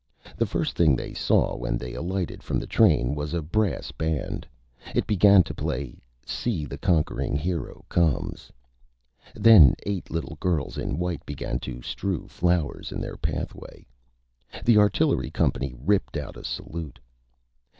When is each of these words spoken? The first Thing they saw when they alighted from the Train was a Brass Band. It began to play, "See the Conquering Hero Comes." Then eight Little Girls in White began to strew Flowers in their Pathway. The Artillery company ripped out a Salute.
The 0.35 0.47
first 0.47 0.75
Thing 0.75 0.95
they 0.95 1.13
saw 1.13 1.55
when 1.55 1.77
they 1.77 1.93
alighted 1.93 2.41
from 2.41 2.57
the 2.57 2.65
Train 2.65 3.13
was 3.13 3.35
a 3.35 3.41
Brass 3.43 3.91
Band. 3.91 4.47
It 4.95 5.05
began 5.05 5.43
to 5.43 5.53
play, 5.53 6.01
"See 6.25 6.65
the 6.65 6.79
Conquering 6.79 7.35
Hero 7.35 7.85
Comes." 7.87 8.51
Then 9.35 9.75
eight 9.85 10.09
Little 10.09 10.37
Girls 10.39 10.75
in 10.79 10.97
White 10.97 11.23
began 11.23 11.59
to 11.59 11.83
strew 11.83 12.27
Flowers 12.27 12.91
in 12.91 12.99
their 12.99 13.15
Pathway. 13.15 13.85
The 14.65 14.79
Artillery 14.79 15.29
company 15.29 15.75
ripped 15.77 16.17
out 16.17 16.35
a 16.35 16.43
Salute. 16.43 16.97